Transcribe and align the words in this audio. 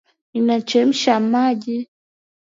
Ninachemsha 0.31 1.13
maji. 1.31 1.77